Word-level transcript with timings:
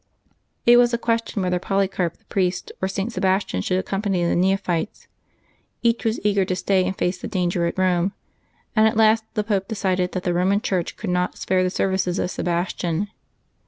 It 0.65 0.77
was 0.77 0.95
a 0.95 0.97
question 0.97 1.43
whether 1.43 1.59
Polycarp 1.59 2.17
the 2.17 2.25
priest 2.25 2.71
or 2.81 2.87
St. 2.87 3.13
Sebastian 3.13 3.61
should 3.61 3.77
accompany 3.77 4.23
the 4.25 4.35
neophytes. 4.35 5.05
Each 5.83 6.03
was 6.03 6.19
eager 6.23 6.43
to 6.43 6.55
stay 6.55 6.87
and 6.87 6.97
face 6.97 7.19
the 7.19 7.27
danger 7.27 7.67
at 7.67 7.75
Eome, 7.75 8.11
and 8.75 8.87
at 8.87 8.97
last 8.97 9.23
the 9.35 9.43
Pope 9.43 9.67
decided 9.67 10.13
that 10.13 10.23
the 10.23 10.31
Eoman 10.31 10.63
church 10.63 10.97
could 10.97 11.11
not 11.11 11.37
spare 11.37 11.61
the 11.61 11.69
services 11.69 12.17
of 12.17 12.31
Sebastian. 12.31 13.09